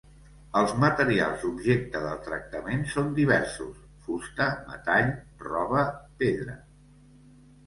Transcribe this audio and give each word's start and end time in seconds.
Els 0.59 0.71
materials 0.83 1.43
objecte 1.49 2.01
del 2.05 2.17
tractament 2.27 2.81
són 2.93 3.11
diversos: 3.19 3.77
fusta, 4.07 4.49
metall, 4.71 5.13
roba, 5.45 5.85
pedra. 6.25 6.59